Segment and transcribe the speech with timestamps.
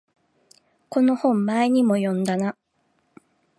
[0.89, 2.57] この本前にも読んだな